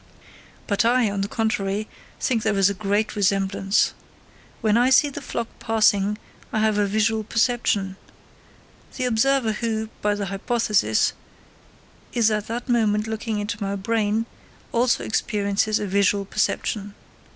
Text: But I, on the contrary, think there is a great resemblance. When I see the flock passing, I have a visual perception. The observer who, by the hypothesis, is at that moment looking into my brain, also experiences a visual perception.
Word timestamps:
But 0.65 0.83
I, 0.83 1.11
on 1.11 1.21
the 1.21 1.27
contrary, 1.27 1.87
think 2.19 2.41
there 2.41 2.57
is 2.57 2.71
a 2.71 2.73
great 2.73 3.15
resemblance. 3.15 3.93
When 4.61 4.75
I 4.75 4.89
see 4.89 5.09
the 5.09 5.21
flock 5.21 5.45
passing, 5.59 6.17
I 6.51 6.57
have 6.57 6.79
a 6.79 6.87
visual 6.87 7.23
perception. 7.23 7.97
The 8.97 9.03
observer 9.05 9.51
who, 9.51 9.89
by 10.01 10.15
the 10.15 10.25
hypothesis, 10.25 11.13
is 12.13 12.31
at 12.31 12.47
that 12.47 12.67
moment 12.67 13.05
looking 13.05 13.37
into 13.37 13.61
my 13.61 13.75
brain, 13.75 14.25
also 14.71 15.03
experiences 15.03 15.77
a 15.77 15.85
visual 15.85 16.25
perception. 16.25 16.95